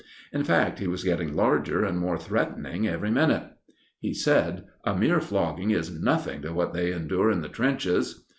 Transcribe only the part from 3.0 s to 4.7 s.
minute. He said: